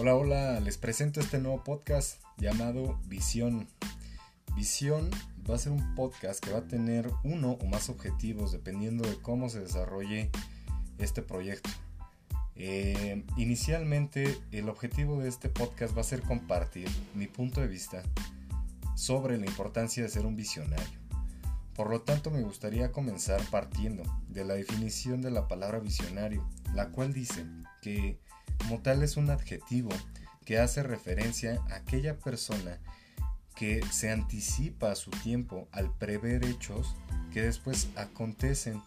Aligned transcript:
Hola, 0.00 0.14
hola, 0.14 0.60
les 0.60 0.78
presento 0.78 1.18
este 1.18 1.40
nuevo 1.40 1.64
podcast 1.64 2.22
llamado 2.36 3.00
Visión. 3.08 3.66
Visión 4.54 5.10
va 5.50 5.56
a 5.56 5.58
ser 5.58 5.72
un 5.72 5.96
podcast 5.96 6.38
que 6.38 6.52
va 6.52 6.58
a 6.58 6.68
tener 6.68 7.10
uno 7.24 7.58
o 7.60 7.66
más 7.66 7.88
objetivos 7.88 8.52
dependiendo 8.52 9.08
de 9.08 9.16
cómo 9.16 9.48
se 9.48 9.58
desarrolle 9.58 10.30
este 10.98 11.20
proyecto. 11.20 11.68
Eh, 12.54 13.24
inicialmente 13.36 14.38
el 14.52 14.68
objetivo 14.68 15.18
de 15.18 15.28
este 15.28 15.48
podcast 15.48 15.96
va 15.96 16.02
a 16.02 16.04
ser 16.04 16.22
compartir 16.22 16.88
mi 17.16 17.26
punto 17.26 17.60
de 17.60 17.66
vista 17.66 18.04
sobre 18.94 19.36
la 19.36 19.46
importancia 19.46 20.04
de 20.04 20.10
ser 20.10 20.26
un 20.26 20.36
visionario. 20.36 21.00
Por 21.74 21.90
lo 21.90 22.02
tanto 22.02 22.30
me 22.30 22.42
gustaría 22.42 22.92
comenzar 22.92 23.40
partiendo 23.50 24.04
de 24.28 24.44
la 24.44 24.54
definición 24.54 25.22
de 25.22 25.32
la 25.32 25.48
palabra 25.48 25.80
visionario, 25.80 26.48
la 26.72 26.90
cual 26.90 27.12
dice 27.12 27.44
que 27.82 28.20
como 28.58 28.80
tal 28.80 29.02
es 29.02 29.16
un 29.16 29.30
adjetivo 29.30 29.90
que 30.44 30.58
hace 30.58 30.82
referencia 30.82 31.62
a 31.70 31.76
aquella 31.76 32.18
persona 32.18 32.78
que 33.54 33.80
se 33.90 34.10
anticipa 34.10 34.92
a 34.92 34.96
su 34.96 35.10
tiempo 35.10 35.68
al 35.72 35.92
prever 35.98 36.44
hechos 36.44 36.94
que 37.32 37.42
después 37.42 37.88
acontecen 37.96 38.82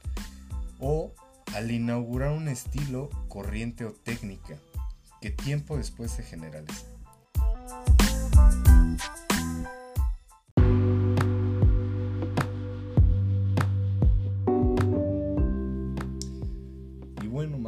o 0.80 1.14
al 1.54 1.72
inaugurar 1.72 2.32
un 2.32 2.48
estilo, 2.48 3.10
corriente 3.28 3.86
o 3.86 3.92
técnica 3.92 4.58
que 5.22 5.30
tiempo 5.30 5.78
después 5.78 6.12
se 6.12 6.24
generaliza. 6.24 6.86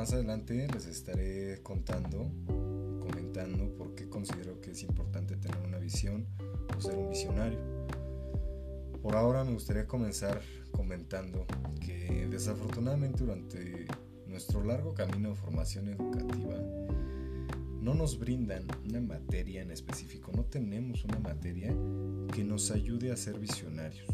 Más 0.03 0.11
adelante 0.11 0.67
les 0.73 0.85
estaré 0.85 1.61
contando, 1.63 2.29
comentando 2.99 3.73
por 3.77 3.95
qué 3.95 4.09
considero 4.09 4.59
que 4.59 4.71
es 4.71 4.83
importante 4.83 5.37
tener 5.37 5.57
una 5.65 5.77
visión 5.77 6.27
o 6.75 6.81
ser 6.81 6.97
un 6.97 7.09
visionario. 7.09 7.57
Por 9.01 9.15
ahora 9.15 9.45
me 9.45 9.53
gustaría 9.53 9.87
comenzar 9.87 10.41
comentando 10.73 11.45
que 11.79 12.27
desafortunadamente 12.29 13.23
durante 13.23 13.85
nuestro 14.27 14.61
largo 14.65 14.93
camino 14.93 15.29
de 15.29 15.35
formación 15.35 15.87
educativa 15.87 16.57
no 17.79 17.93
nos 17.93 18.19
brindan 18.19 18.67
una 18.85 18.99
materia 18.99 19.61
en 19.61 19.71
específico, 19.71 20.33
no 20.35 20.43
tenemos 20.43 21.05
una 21.05 21.19
materia 21.19 21.73
que 22.35 22.43
nos 22.43 22.71
ayude 22.71 23.13
a 23.13 23.15
ser 23.15 23.39
visionarios, 23.39 24.09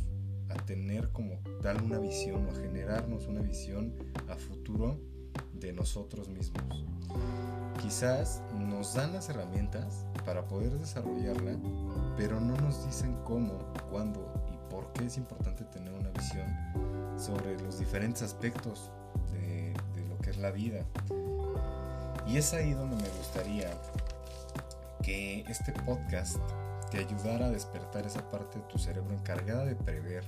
a 0.50 0.66
tener 0.68 1.09
como 1.09 1.40
tal 1.64 1.81
una 1.81 1.98
visión 1.98 2.46
o 2.46 2.52
a 2.52 2.62
generarnos 2.62 3.26
una 3.26 3.42
visión 3.42 3.96
a 4.28 4.36
futuro 4.36 5.19
de 5.54 5.73
nosotros 5.73 6.30
mismos. 6.30 6.86
Quizás 7.82 8.42
nos 8.54 8.94
dan 8.94 9.14
las 9.14 9.30
herramientas 9.30 10.06
para 10.26 10.48
poder 10.48 10.72
desarrollarla, 10.78 11.58
pero 12.18 12.40
no 12.40 12.56
nos 12.58 12.86
dicen 12.86 13.16
cómo, 13.26 13.58
cuándo 13.90 14.31
y 14.52 14.70
por 14.72 14.92
qué 14.94 15.06
es 15.06 15.18
importante 15.18 15.64
tener 15.66 15.94
una 15.94 16.09
visión 16.09 16.48
sobre 17.18 17.59
los 17.62 17.80
diferentes 17.80 18.22
aspectos 18.22 18.92
de, 19.31 19.73
lo 20.09 20.18
que 20.20 20.31
es 20.31 20.38
la 20.38 20.52
vida. 20.52 20.86
Y 22.28 22.38
es 22.38 22.53
ahí 22.53 22.74
donde 22.74 22.96
me 22.98 23.09
gustaría 23.18 23.72
que 25.02 25.42
este 25.48 25.72
podcast 25.72 26.38
te 26.92 27.00
ayudara 27.00 27.48
a 27.48 27.50
despertar 27.50 28.06
esa 28.06 28.30
parte 28.30 28.59
de 28.59 28.66
tu 28.66 28.78
cerebro 28.78 29.14
encargada 29.14 29.66
de 29.66 29.76
prever, 29.76 30.24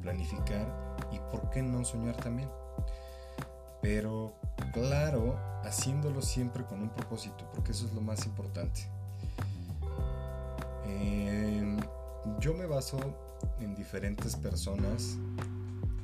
planificar 0.00 0.66
y 1.10 1.18
por 1.30 1.50
qué 1.50 1.62
no 1.62 1.84
soñar 1.84 2.16
también. 2.16 2.48
Pero 3.80 4.34
claro, 4.72 5.38
haciéndolo 5.64 6.22
siempre 6.22 6.64
con 6.64 6.82
un 6.82 6.90
propósito, 6.90 7.48
porque 7.52 7.72
eso 7.72 7.86
es 7.86 7.92
lo 7.92 8.00
más 8.00 8.26
importante. 8.26 8.88
Em, 10.86 11.78
yo 12.40 12.54
me 12.54 12.66
baso 12.66 12.98
en 13.60 13.74
diferentes 13.74 14.36
personas, 14.36 15.16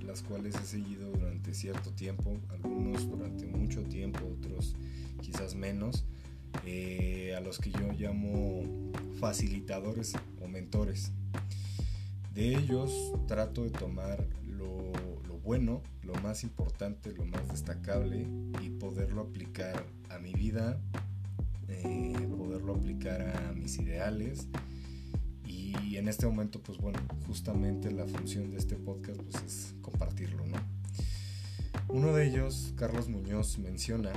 las 0.05 0.23
cuales 0.23 0.55
he 0.57 0.67
seguido 0.67 1.11
durante 1.11 1.55
cierto 1.55 1.91
tiempo, 1.93 2.39
algunos 2.51 3.09
durante 3.09 3.47
mucho 3.47 3.83
tiempo, 3.83 4.21
otros 4.39 4.75
quizás 5.21 5.55
menos, 5.55 6.05
eh, 6.65 7.35
a 7.37 7.41
los 7.41 7.59
que 7.59 7.71
yo 7.71 7.93
llamo 7.93 8.63
facilitadores 9.21 10.15
o 10.41 10.49
mentores. 10.49 11.13
De 12.35 12.55
ellos 12.55 13.13
trato 13.27 13.65
de 13.65 13.71
tomar 13.71 14.25
bueno, 15.49 15.83
lo 16.03 16.13
más 16.17 16.45
importante, 16.45 17.11
lo 17.15 17.25
más 17.25 17.49
destacable 17.49 18.29
y 18.61 18.69
poderlo 18.69 19.23
aplicar 19.23 19.83
a 20.11 20.19
mi 20.19 20.35
vida, 20.35 20.79
eh, 21.69 22.13
poderlo 22.37 22.75
aplicar 22.75 23.23
a 23.23 23.53
mis 23.55 23.79
ideales. 23.79 24.47
Y 25.47 25.97
en 25.97 26.07
este 26.07 26.27
momento, 26.27 26.63
pues 26.63 26.77
bueno, 26.77 26.99
justamente 27.27 27.91
la 27.91 28.07
función 28.07 28.51
de 28.51 28.59
este 28.59 28.77
podcast 28.77 29.23
pues 29.23 29.43
es 29.43 29.75
compartirlo, 29.81 30.45
¿no? 30.45 30.59
Uno 31.89 32.13
de 32.13 32.27
ellos, 32.27 32.75
Carlos 32.77 33.09
Muñoz, 33.09 33.57
menciona 33.57 34.13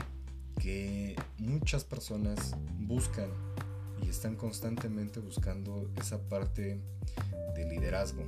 que 0.59 1.15
muchas 1.37 1.85
personas 1.85 2.57
buscan 2.77 3.29
y 4.03 4.09
están 4.09 4.35
constantemente 4.35 5.21
buscando 5.21 5.89
esa 5.95 6.27
parte 6.27 6.81
de 7.55 7.69
liderazgo. 7.69 8.25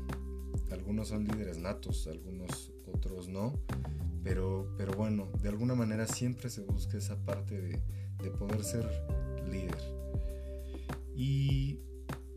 Algunos 0.74 1.10
son 1.10 1.26
líderes 1.26 1.60
natos, 1.60 2.08
algunos 2.08 2.72
otros 2.92 3.30
no. 3.30 3.60
Pero, 4.24 4.74
pero 4.78 4.94
bueno, 4.94 5.30
de 5.42 5.50
alguna 5.50 5.76
manera 5.76 6.08
siempre 6.08 6.50
se 6.50 6.62
busca 6.62 6.98
esa 6.98 7.18
parte 7.24 7.62
de, 7.62 7.82
poder 8.32 8.64
ser 8.64 8.86
líder. 9.50 9.78
Y, 11.16 11.80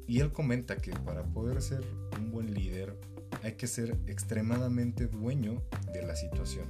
y 0.07 0.21
él 0.21 0.33
comenta 0.33 0.77
que 0.77 0.93
para 0.93 1.25
poder 1.25 1.63
ser 1.63 1.83
un 2.19 2.31
buen 2.31 2.53
líder 2.53 2.99
hay 3.43 3.53
que 3.53 3.67
ser 3.67 3.97
extremadamente 4.07 5.07
dueño 5.07 5.63
de 5.93 6.03
la 6.03 6.17
situación. 6.17 6.67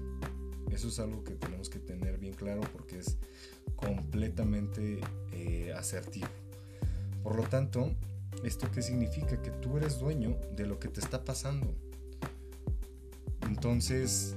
Eso 0.71 0.89
es 0.89 0.99
algo 0.99 1.25
que 1.25 1.35
tenemos 1.35 1.71
que 1.71 1.79
tener 1.79 2.19
bien 2.19 2.35
claro 2.35 2.61
porque 2.73 2.99
es 2.99 3.17
completamente 3.77 5.01
eh, 5.33 5.73
asertivo. 5.75 6.29
Por 7.23 7.37
lo 7.37 7.45
tanto, 7.45 7.95
¿esto 8.47 8.71
qué 8.73 8.81
significa? 8.81 9.43
Que 9.43 9.51
tú 9.51 9.77
eres 9.77 9.99
dueño 9.99 10.37
de 10.55 10.67
lo 10.67 10.79
que 10.79 10.89
te 10.89 11.01
está 11.01 11.25
pasando. 11.25 11.75
Entonces, 13.43 14.37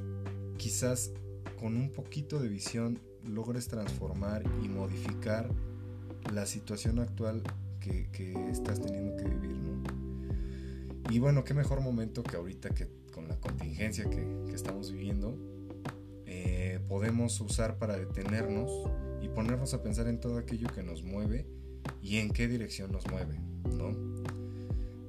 quizás 0.57 1.11
con 1.59 1.75
un 1.75 1.91
poquito 1.91 2.39
de 2.39 2.49
visión 2.49 2.99
logres 3.23 3.67
transformar 3.67 4.43
y 4.63 4.67
modificar 4.67 5.49
la 6.33 6.45
situación 6.45 6.99
actual 6.99 7.43
que, 7.79 8.09
estás 8.51 8.81
teniendo 8.81 9.15
que 9.15 9.23
vivir, 9.23 9.57
¿no? 9.57 9.83
Y 11.09 11.19
bueno, 11.19 11.43
qué 11.43 11.53
mejor 11.53 11.81
momento 11.81 12.23
que 12.23 12.35
ahorita 12.35 12.69
que 12.69 12.87
con 13.11 13.27
la 13.27 13.39
contingencia 13.39 14.09
que, 14.09 14.53
estamos 14.53 14.91
viviendo, 14.91 15.37
eh, 16.25 16.79
podemos 16.87 17.39
usar 17.41 17.77
para 17.77 17.97
detenernos 17.97 18.69
y 19.21 19.29
ponernos 19.29 19.73
a 19.73 19.81
pensar 19.81 20.07
en 20.07 20.19
todo 20.19 20.37
aquello 20.37 20.67
que 20.73 20.83
nos 20.83 21.03
mueve 21.03 21.47
y 22.01 22.17
en 22.17 22.31
qué 22.31 22.47
dirección 22.47 22.91
nos 22.91 23.07
mueve, 23.07 23.39
¿no? 23.77 23.93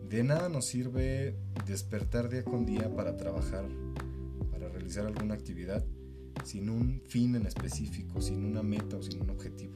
De 0.09 0.25
nada 0.25 0.49
nos 0.49 0.67
sirve 0.67 1.37
despertar 1.67 2.29
día 2.29 2.45
con 2.45 2.67
día 2.67 2.95
para 2.95 3.17
trabajar 3.17 3.65
realizar 4.91 5.07
alguna 5.07 5.35
actividad 5.35 5.85
sin 6.45 6.71
un 6.71 7.03
fin 7.07 7.37
en 7.37 7.47
específico, 7.47 8.21
sin 8.21 8.45
una 8.45 8.63
meta 8.63 8.97
o 8.97 9.03
sin 9.03 9.21
un 9.21 9.31
objetivo. 9.31 9.75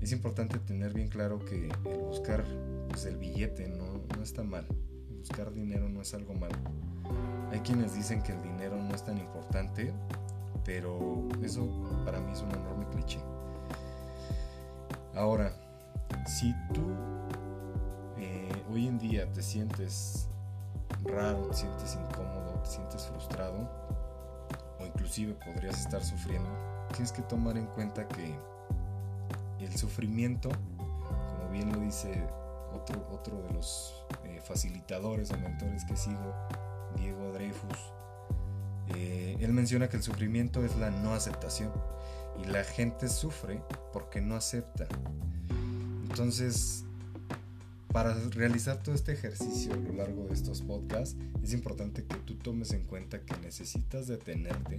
Es 0.00 0.12
importante 0.12 0.58
tener 0.60 0.94
bien 0.94 1.08
claro 1.08 1.44
que 1.44 1.66
el 1.66 1.76
buscar 2.08 2.44
pues, 2.88 3.04
el 3.06 3.16
billete 3.16 3.68
no, 3.68 4.02
no 4.16 4.22
está 4.22 4.42
mal, 4.42 4.66
buscar 5.18 5.52
dinero 5.52 5.88
no 5.88 6.00
es 6.00 6.14
algo 6.14 6.32
malo. 6.32 6.56
Hay 7.50 7.60
quienes 7.60 7.94
dicen 7.94 8.22
que 8.22 8.32
el 8.32 8.42
dinero 8.42 8.76
no 8.76 8.94
es 8.94 9.04
tan 9.04 9.18
importante, 9.18 9.92
pero 10.64 11.28
eso 11.42 11.68
para 12.04 12.20
mí 12.20 12.32
es 12.32 12.40
un 12.40 12.50
enorme 12.50 12.86
cliché. 12.92 13.18
Ahora, 15.14 15.54
si 16.26 16.54
tú 16.72 16.82
eh, 18.18 18.64
hoy 18.70 18.86
en 18.86 18.98
día 18.98 19.30
te 19.32 19.42
sientes 19.42 20.28
raro, 21.04 21.48
te 21.48 21.56
sientes 21.56 21.94
incómodo, 21.96 22.60
te 22.62 22.70
sientes 22.70 23.06
frustrado, 23.06 23.68
inclusive 24.84 25.34
podrías 25.34 25.80
estar 25.80 26.02
sufriendo, 26.02 26.48
tienes 26.92 27.12
que 27.12 27.22
tomar 27.22 27.56
en 27.56 27.66
cuenta 27.66 28.06
que 28.08 28.38
el 29.60 29.76
sufrimiento, 29.76 30.50
como 30.76 31.50
bien 31.50 31.72
lo 31.72 31.80
dice 31.80 32.26
otro, 32.72 33.06
otro 33.10 33.42
de 33.42 33.52
los 33.54 34.04
eh, 34.24 34.40
facilitadores 34.42 35.30
o 35.30 35.38
mentores 35.38 35.84
que 35.84 35.96
sigo, 35.96 36.34
Diego 36.96 37.32
Dreyfus, 37.32 37.92
eh, 38.94 39.36
él 39.40 39.52
menciona 39.52 39.88
que 39.88 39.96
el 39.96 40.02
sufrimiento 40.02 40.64
es 40.64 40.76
la 40.76 40.90
no 40.90 41.14
aceptación 41.14 41.72
y 42.42 42.44
la 42.46 42.64
gente 42.64 43.08
sufre 43.08 43.62
porque 43.92 44.20
no 44.20 44.36
acepta. 44.36 44.86
Entonces, 46.14 46.84
para 47.92 48.14
realizar 48.30 48.80
todo 48.80 48.94
este 48.94 49.10
ejercicio 49.10 49.72
a 49.72 49.76
lo 49.76 49.94
largo 49.94 50.28
de 50.28 50.34
estos 50.34 50.62
podcasts, 50.62 51.16
es 51.42 51.52
importante 51.52 52.04
que 52.04 52.14
tú 52.18 52.36
tomes 52.36 52.72
en 52.72 52.84
cuenta 52.84 53.22
que 53.22 53.36
necesitas 53.38 54.06
detenerte 54.06 54.78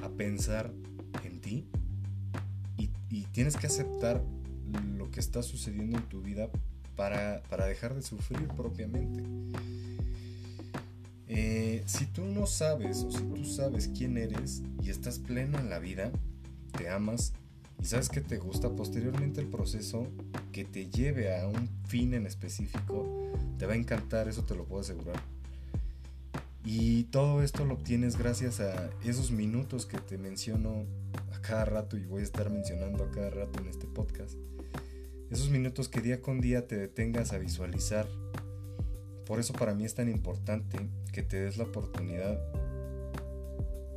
a 0.00 0.08
pensar 0.10 0.72
en 1.24 1.40
ti 1.40 1.66
y, 2.76 2.86
tienes 3.32 3.56
que 3.56 3.66
aceptar 3.66 4.22
lo 4.96 5.10
que 5.10 5.18
está 5.18 5.42
sucediendo 5.42 5.98
en 5.98 6.08
tu 6.08 6.22
vida 6.22 6.48
para, 6.94 7.42
dejar 7.66 7.96
de 7.96 8.02
sufrir 8.02 8.46
propiamente. 8.46 9.24
Eh, 11.26 11.82
si 11.86 12.06
tú 12.06 12.24
no 12.24 12.46
sabes 12.46 12.98
o 12.98 13.10
si 13.10 13.24
tú 13.24 13.44
sabes 13.44 13.88
quién 13.88 14.16
eres 14.16 14.62
y 14.84 14.90
estás 14.90 15.18
pleno 15.18 15.58
en 15.58 15.68
la 15.68 15.80
vida, 15.80 16.12
te 16.76 16.88
amas 16.88 17.32
y 17.80 17.86
sabes 17.86 18.08
que 18.08 18.20
te 18.20 18.38
gusta, 18.38 18.70
posteriormente 18.70 19.40
el 19.40 19.46
proceso 19.46 20.06
que 20.52 20.64
te 20.64 20.88
lleve 20.90 21.38
a 21.38 21.46
un 21.46 21.68
fin 21.86 22.14
en 22.14 22.26
específico 22.26 23.32
te 23.58 23.66
va 23.66 23.74
a 23.74 23.76
encantar, 23.76 24.28
eso 24.28 24.44
te 24.44 24.54
lo 24.54 24.64
puedo 24.64 24.82
asegurar. 24.82 25.20
Y 26.64 27.04
todo 27.04 27.42
esto 27.42 27.64
lo 27.64 27.74
obtienes 27.74 28.18
gracias 28.18 28.60
a 28.60 28.90
esos 29.04 29.30
minutos 29.30 29.86
que 29.86 29.98
te 29.98 30.18
menciono 30.18 30.84
a 31.32 31.40
cada 31.40 31.64
rato 31.64 31.96
y 31.96 32.04
voy 32.04 32.20
a 32.20 32.24
estar 32.24 32.50
mencionando 32.50 33.04
a 33.04 33.10
cada 33.10 33.30
rato 33.30 33.60
en 33.60 33.68
este 33.68 33.86
podcast. 33.86 34.34
Esos 35.30 35.50
minutos 35.50 35.88
que 35.88 36.00
día 36.00 36.20
con 36.20 36.40
día 36.40 36.66
te 36.66 36.76
detengas 36.76 37.32
a 37.32 37.38
visualizar. 37.38 38.06
Por 39.24 39.40
eso 39.40 39.52
para 39.52 39.74
mí 39.74 39.84
es 39.84 39.94
tan 39.94 40.08
importante 40.08 40.78
que 41.12 41.22
te 41.22 41.40
des 41.40 41.58
la 41.58 41.64
oportunidad 41.64 42.38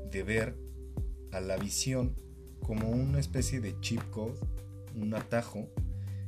de 0.10 0.24
ver 0.24 0.56
a 1.32 1.40
la 1.40 1.58
visión 1.58 2.16
como 2.66 2.90
una 2.90 3.20
especie 3.20 3.60
de 3.60 3.80
chip 3.82 4.02
code, 4.10 4.40
un 4.96 5.14
atajo, 5.14 5.68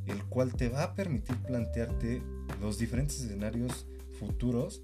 el 0.06 0.24
cual 0.26 0.54
te 0.54 0.70
va 0.70 0.84
a 0.84 0.96
permitir 0.96 1.38
plantearte 1.38 2.22
los 2.60 2.78
diferentes 2.78 3.22
escenarios 3.22 3.86
futuros 4.20 4.84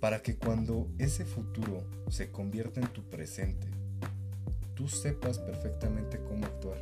para 0.00 0.22
que 0.22 0.36
cuando 0.36 0.88
ese 0.98 1.24
futuro 1.24 1.84
se 2.10 2.30
convierta 2.30 2.80
en 2.80 2.88
tu 2.88 3.02
presente, 3.02 3.66
tú 4.74 4.88
sepas 4.88 5.38
perfectamente 5.38 6.20
cómo 6.28 6.46
actuar, 6.46 6.78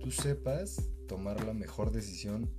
tú 0.00 0.10
sepas 0.10 0.88
tomar 1.08 1.44
la 1.44 1.54
mejor 1.54 1.90
decisión 1.92 2.50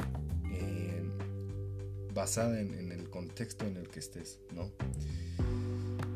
basada 2.13 2.61
en, 2.61 2.73
en, 2.75 2.91
el 2.91 3.09
contexto 3.09 3.65
en 3.65 3.77
el 3.77 3.89
que 3.89 3.99
estés, 3.99 4.39
¿no? 4.53 4.71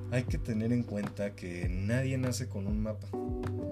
Hay 0.09 0.23
que 0.23 0.37
tener 0.37 0.71
en 0.71 0.83
cuenta 0.83 1.35
que 1.35 1.67
nadie 1.69 2.17
nace 2.17 2.47
con 2.47 2.65
un 2.65 2.81
mapa, 2.81 3.09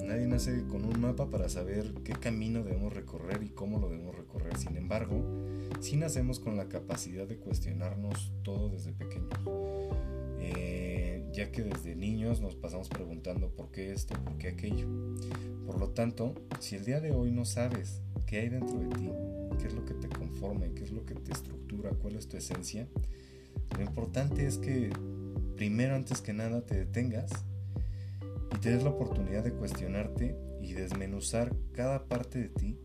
nadie 0.03 0.27
nace 0.27 0.65
con 0.67 0.83
un 0.83 0.99
mapa 0.99 1.29
para 1.29 1.47
saber 1.47 1.93
qué 2.03 2.11
camino 2.11 2.61
debemos 2.61 2.91
recorrer 2.93 3.41
y 3.41 3.49
cómo 3.49 3.79
lo 3.79 3.89
debemos 3.89 4.15
recorrer. 4.15 4.57
Sin 4.57 4.75
embargo, 4.75 5.23
sí 5.79 5.95
nacemos 5.95 6.41
con 6.41 6.57
la 6.57 6.67
capacidad 6.67 7.25
de 7.25 7.37
cuestionarnos 7.37 8.33
todo 8.43 8.69
desde 8.69 8.91
pequeños. 8.91 9.29
Eh, 10.39 11.25
ya 11.31 11.51
que 11.51 11.63
desde 11.63 11.95
niños 11.95 12.41
nos 12.41 12.55
pasamos 12.55 12.89
preguntando 12.89 13.49
por 13.49 13.71
qué 13.71 13.93
esto, 13.93 14.13
por 14.23 14.37
qué 14.37 14.49
aquello. 14.49 14.87
Por 15.65 15.79
lo 15.79 15.89
tanto, 15.89 16.35
si 16.59 16.75
el 16.75 16.83
día 16.83 16.99
de 16.99 17.11
hoy 17.11 17.31
no 17.31 17.45
sabes 17.45 18.01
qué 18.25 18.39
hay 18.39 18.49
dentro 18.49 18.77
de 18.77 18.87
ti, 18.87 19.09
qué 19.57 19.67
es 19.67 19.73
lo 19.73 19.85
que 19.85 19.93
te 19.93 20.09
conforma, 20.09 20.65
qué 20.75 20.83
es 20.83 20.91
lo 20.91 21.05
que 21.05 21.15
te 21.15 21.31
estructura, 21.31 21.91
cuál 21.91 22.15
es 22.15 22.27
tu 22.27 22.35
esencia, 22.35 22.87
lo 23.77 23.83
importante 23.83 24.45
es 24.45 24.57
que 24.57 24.91
primero 25.55 25.95
antes 25.95 26.21
que 26.21 26.33
nada 26.33 26.61
te 26.61 26.75
detengas 26.75 27.31
y 28.53 28.57
te 28.59 28.71
des 28.71 28.83
la 28.83 28.89
oportunidad 28.89 29.43
de 29.43 29.53
cuestionarte 29.53 30.37
y 30.61 30.73
desmenuzar 30.73 31.53
cada 31.73 32.05
parte 32.05 32.39
de 32.39 32.49
ti 32.49 32.79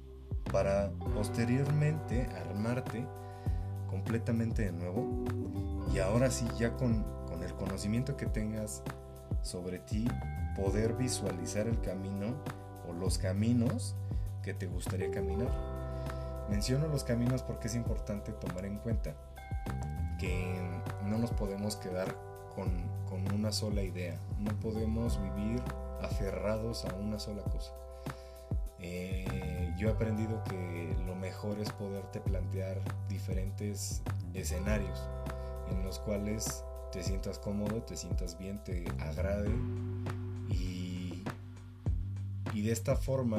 para 0.52 0.90
posteriormente 1.14 2.26
armarte 2.46 3.06
completamente 3.88 4.62
de 4.62 4.72
nuevo 4.72 5.24
y 5.92 5.98
ahora 5.98 6.30
sí 6.30 6.46
ya 6.58 6.76
con, 6.76 7.04
con 7.26 7.42
el 7.42 7.52
conocimiento 7.54 8.16
que 8.16 8.26
tengas 8.26 8.82
sobre 9.42 9.78
ti 9.80 10.06
poder 10.56 10.94
visualizar 10.94 11.66
el 11.66 11.80
camino 11.80 12.36
o 12.88 12.92
los 12.92 13.18
caminos 13.18 13.96
que 14.42 14.54
te 14.54 14.66
gustaría 14.66 15.10
caminar. 15.10 15.50
Menciono 16.48 16.88
los 16.88 17.04
caminos 17.04 17.42
porque 17.42 17.68
es 17.68 17.74
importante 17.74 18.32
tomar 18.32 18.64
en 18.64 18.78
cuenta 18.78 19.14
que 20.18 20.58
no 21.04 21.18
nos 21.18 21.30
podemos 21.30 21.76
quedar 21.76 22.29
con, 22.60 22.90
una 23.34 23.52
sola 23.52 23.82
idea, 23.82 24.20
no 24.38 24.50
podemos 24.60 25.20
vivir 25.20 25.62
aferrados 26.02 26.84
a 26.84 26.94
una 26.94 27.18
sola 27.18 27.42
cosa. 27.42 27.72
Eh, 28.78 29.74
yo 29.78 29.88
he 29.88 29.92
aprendido 29.92 30.42
que 30.44 30.96
lo 31.06 31.14
mejor 31.14 31.58
es 31.58 31.70
poderte 31.72 32.20
plantear 32.20 32.80
diferentes 33.08 34.02
escenarios 34.34 35.08
en 35.70 35.82
los 35.84 35.98
cuales 35.98 36.64
te 36.92 37.02
sientas 37.02 37.38
cómodo, 37.38 37.82
te 37.82 37.96
sientas 37.96 38.38
bien, 38.38 38.62
te 38.64 38.84
agrade 38.98 39.50
y, 40.48 41.22
y 42.52 42.62
de 42.62 42.72
esta 42.72 42.96
forma, 42.96 43.38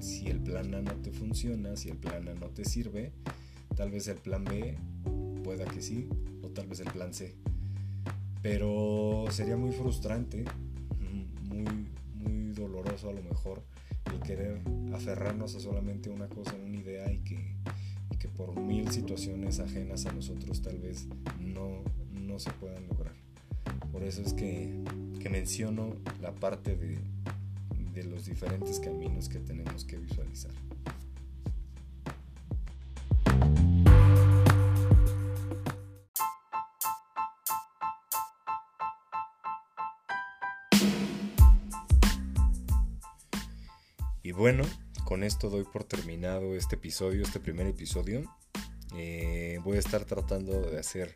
si 0.00 0.28
el 0.28 0.40
plan 0.40 0.74
A 0.74 0.82
no 0.82 0.94
te 0.96 1.12
funciona, 1.12 1.76
si 1.76 1.90
el 1.90 1.98
plan 1.98 2.28
A 2.28 2.34
no 2.34 2.48
te 2.48 2.64
sirve, 2.64 3.12
tal 3.76 3.90
vez 3.90 4.08
el 4.08 4.18
plan 4.18 4.44
B 4.44 4.76
pueda 5.44 5.64
que 5.64 5.82
sí, 5.82 6.08
o 6.42 6.48
tal 6.48 6.66
vez 6.66 6.80
el 6.80 6.90
plan 6.90 7.14
C. 7.14 7.36
Pero 8.42 9.26
sería 9.30 9.56
muy 9.56 9.72
frustrante, 9.72 10.44
muy, 11.42 11.88
muy 12.14 12.52
doloroso 12.52 13.10
a 13.10 13.12
lo 13.12 13.22
mejor, 13.22 13.62
el 14.12 14.20
querer 14.20 14.60
aferrarnos 14.94 15.54
a 15.54 15.60
solamente 15.60 16.10
una 16.10 16.28
cosa, 16.28 16.54
una 16.54 16.76
idea 16.76 17.10
y 17.12 17.18
que, 17.18 17.54
que 18.18 18.28
por 18.28 18.58
mil 18.58 18.90
situaciones 18.90 19.60
ajenas 19.60 20.06
a 20.06 20.12
nosotros 20.12 20.62
tal 20.62 20.78
vez 20.78 21.06
no, 21.38 21.82
no 22.12 22.38
se 22.38 22.50
puedan 22.52 22.86
lograr. 22.88 23.14
Por 23.92 24.02
eso 24.04 24.22
es 24.22 24.32
que, 24.32 24.72
que 25.20 25.28
menciono 25.28 25.96
la 26.20 26.32
parte 26.32 26.76
de, 26.76 26.98
de 27.92 28.04
los 28.04 28.26
diferentes 28.26 28.80
caminos 28.80 29.28
que 29.28 29.38
tenemos 29.40 29.84
que 29.84 29.98
visualizar. 29.98 30.52
Bueno, 44.40 44.64
con 45.04 45.22
esto 45.22 45.50
doy 45.50 45.64
por 45.64 45.84
terminado 45.84 46.54
este 46.56 46.76
episodio, 46.76 47.24
este 47.24 47.40
primer 47.40 47.66
episodio. 47.66 48.22
Eh, 48.96 49.60
voy 49.62 49.76
a 49.76 49.80
estar 49.80 50.06
tratando 50.06 50.62
de 50.62 50.78
hacer 50.78 51.12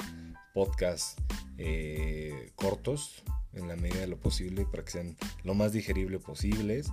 podcasts 0.52 1.16
eh, 1.56 2.52
cortos 2.54 3.24
en 3.54 3.66
la 3.66 3.76
medida 3.76 4.00
de 4.00 4.08
lo 4.08 4.18
posible 4.18 4.66
para 4.66 4.84
que 4.84 4.90
sean 4.90 5.16
lo 5.42 5.54
más 5.54 5.72
digerible 5.72 6.18
posibles 6.18 6.90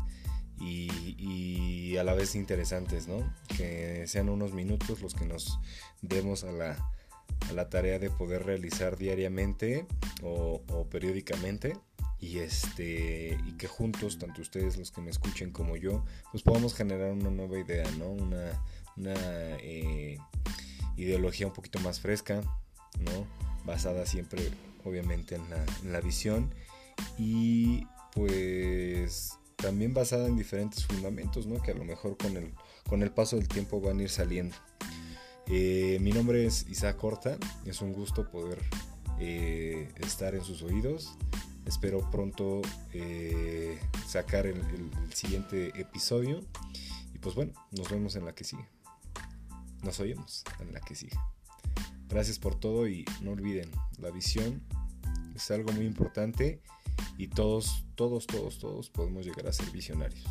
y, 0.57 1.97
a 1.97 2.05
la 2.05 2.13
vez 2.13 2.35
interesantes, 2.35 3.09
¿no? 3.09 3.17
Que 3.57 4.07
sean 4.07 4.29
unos 4.29 4.53
minutos 4.53 5.01
los 5.01 5.13
que 5.13 5.25
nos 5.25 5.59
demos 6.01 6.45
a 6.45 6.53
la, 6.53 7.69
tarea 7.69 7.99
de 7.99 8.09
poder 8.09 8.45
realizar 8.45 8.95
diariamente 8.95 9.85
o, 10.23 10.63
o 10.69 10.89
periódicamente 10.89 11.73
y 12.21 12.39
este 12.39 13.37
y 13.45 13.53
que 13.53 13.67
juntos 13.67 14.19
tanto 14.19 14.41
ustedes 14.41 14.77
los 14.77 14.91
que 14.91 15.01
me 15.01 15.09
escuchen 15.09 15.51
como 15.51 15.75
yo 15.75 16.05
pues 16.31 16.43
podamos 16.43 16.75
generar 16.75 17.11
una 17.11 17.31
nueva 17.31 17.59
idea 17.59 17.89
no 17.97 18.09
una, 18.09 18.61
eh, 19.59 20.17
ideología 20.95 21.47
un 21.47 21.53
poquito 21.53 21.79
más 21.79 21.99
fresca 21.99 22.41
no 22.99 23.27
basada 23.65 24.05
siempre 24.05 24.49
obviamente 24.85 25.35
en 25.35 25.49
la, 25.49 25.65
en 25.83 25.91
la 25.91 26.01
visión 26.01 26.53
y 27.17 27.85
pues 28.13 29.39
también 29.55 29.93
basada 29.93 30.27
en 30.27 30.35
diferentes 30.35 30.85
fundamentos 30.85 31.45
¿no? 31.45 31.61
que 31.61 31.71
a 31.71 31.75
lo 31.75 31.85
mejor 31.85 32.17
con 32.17 32.35
el, 32.35 32.53
con 32.89 33.03
el 33.03 33.11
paso 33.11 33.37
del 33.37 33.47
tiempo 33.47 33.79
van 33.79 33.99
a 33.99 34.03
ir 34.03 34.09
saliendo. 34.09 34.55
Eh, 35.47 35.97
mi 36.01 36.11
nombre 36.11 36.45
es 36.45 36.67
Isaac 36.69 36.97
Corta 36.97 37.37
es 37.65 37.81
un 37.81 37.93
gusto 37.93 38.29
poder 38.29 38.59
eh, 39.19 39.89
estar 39.99 40.35
en 40.35 40.43
sus 40.43 40.61
oídos 40.61 41.17
Espero 41.65 42.09
pronto 42.09 42.61
eh, 42.93 43.79
sacar 44.07 44.47
el, 44.47 44.61
siguiente 45.13 45.71
episodio. 45.79 46.41
Y 47.13 47.19
pues 47.19 47.35
bueno, 47.35 47.53
nos 47.71 47.89
vemos 47.89 48.15
en 48.15 48.25
la 48.25 48.33
que 48.33 48.43
sigue. 48.43 48.67
Nos 49.83 49.99
oímos 49.99 50.43
en 50.59 50.73
la 50.73 50.79
que 50.79 50.95
sigue. 50.95 51.17
Gracias 52.07 52.39
por 52.39 52.59
todo 52.59 52.87
y 52.87 53.05
no 53.21 53.31
olviden, 53.31 53.69
la 53.97 54.11
visión 54.11 54.61
es 55.33 55.49
algo 55.49 55.71
muy 55.71 55.85
importante 55.85 56.61
y 57.17 57.29
todos, 57.29 57.85
todos, 57.95 58.27
todos, 58.27 58.59
todos 58.59 58.89
podemos 58.89 59.25
llegar 59.25 59.47
a 59.47 59.53
ser 59.53 59.69
visionarios. 59.71 60.25